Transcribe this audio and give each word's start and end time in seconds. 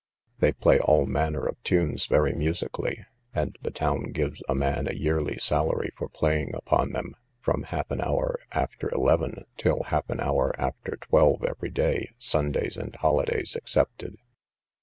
They 0.39 0.51
play 0.53 0.79
all 0.79 1.05
manner 1.05 1.45
of 1.45 1.61
tunes 1.61 2.07
very 2.07 2.33
musically; 2.33 3.05
and 3.35 3.55
the 3.61 3.69
town 3.69 4.05
gives 4.13 4.41
a 4.49 4.55
man 4.55 4.87
a 4.87 4.95
yearly 4.95 5.37
salary 5.37 5.91
for 5.95 6.09
playing 6.09 6.55
upon 6.55 6.89
them, 6.93 7.13
from 7.39 7.61
half 7.65 7.91
an 7.91 8.01
hour 8.01 8.39
after 8.51 8.89
eleven 8.89 9.45
till 9.57 9.83
half 9.83 10.09
an 10.09 10.19
hour 10.19 10.55
after 10.59 10.97
twelve 11.01 11.43
every 11.43 11.69
day, 11.69 12.09
Sundays 12.17 12.77
and 12.77 12.95
holidays 12.95 13.55
excepted. 13.55 14.15